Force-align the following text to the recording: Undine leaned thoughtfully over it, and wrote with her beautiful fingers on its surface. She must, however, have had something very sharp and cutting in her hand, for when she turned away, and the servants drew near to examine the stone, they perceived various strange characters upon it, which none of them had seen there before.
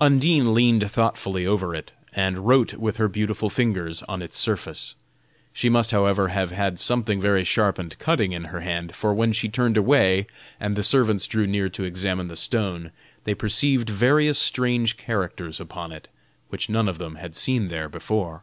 Undine 0.00 0.52
leaned 0.54 0.90
thoughtfully 0.90 1.46
over 1.46 1.72
it, 1.72 1.92
and 2.12 2.48
wrote 2.48 2.74
with 2.74 2.96
her 2.96 3.06
beautiful 3.06 3.48
fingers 3.48 4.02
on 4.08 4.22
its 4.22 4.36
surface. 4.36 4.96
She 5.52 5.68
must, 5.68 5.92
however, 5.92 6.30
have 6.30 6.50
had 6.50 6.80
something 6.80 7.20
very 7.20 7.44
sharp 7.44 7.78
and 7.78 7.96
cutting 8.00 8.32
in 8.32 8.46
her 8.46 8.58
hand, 8.62 8.92
for 8.96 9.14
when 9.14 9.32
she 9.32 9.48
turned 9.48 9.76
away, 9.76 10.26
and 10.58 10.74
the 10.74 10.82
servants 10.82 11.28
drew 11.28 11.46
near 11.46 11.68
to 11.68 11.84
examine 11.84 12.26
the 12.26 12.34
stone, 12.34 12.90
they 13.22 13.34
perceived 13.36 13.88
various 13.88 14.36
strange 14.36 14.96
characters 14.96 15.60
upon 15.60 15.92
it, 15.92 16.08
which 16.48 16.68
none 16.68 16.88
of 16.88 16.98
them 16.98 17.14
had 17.14 17.36
seen 17.36 17.68
there 17.68 17.88
before. 17.88 18.42